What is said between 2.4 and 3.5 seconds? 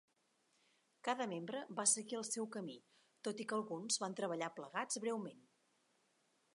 camí, tot i